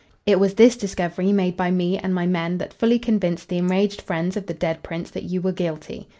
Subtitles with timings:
[0.25, 4.01] It was this discovery, made by me and my men, that fully convinced the enraged
[4.01, 6.09] friends of the dead Prince that you were guilty.